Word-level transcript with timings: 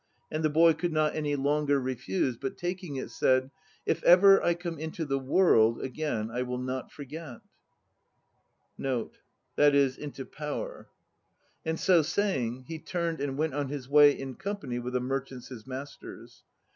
And 0.31 0.43
the 0.43 0.49
boy 0.49 0.73
could 0.73 0.91
not 0.91 1.13
any 1.13 1.35
longer 1.35 1.79
refuse, 1.79 2.35
but 2.35 2.57
taking 2.57 2.95
it 2.95 3.11
said, 3.11 3.51
"If 3.85 4.01
ever 4.03 4.41
I 4.41 4.55
come 4.55 4.79
into 4.79 5.05
the 5.05 5.19
World 5.19 5.77
x 5.77 5.85
again, 5.85 6.31
I 6.31 6.41
will 6.41 6.57
not 6.57 6.91
forget." 6.91 7.39
And 8.79 9.07
so 11.79 12.01
saying 12.01 12.63
he 12.67 12.79
turned 12.79 13.21
and 13.21 13.37
went 13.37 13.53
on 13.53 13.67
his 13.69 13.87
way 13.87 14.11
in 14.19 14.33
company 14.37 14.79
with 14.79 14.93
the 14.93 14.99
merchants 14.99 15.49
his 15.49 15.67
masters. 15.67 16.45